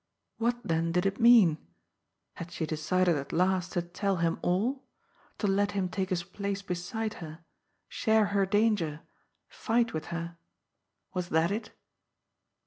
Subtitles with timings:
[0.39, 1.59] What, then, did it mean?
[2.33, 4.83] Had she decided at last to tell him all,
[5.37, 7.45] to let him take his place beside her,
[7.87, 9.01] share her danger,
[9.47, 10.39] fight with her!
[11.13, 11.69] Was that it?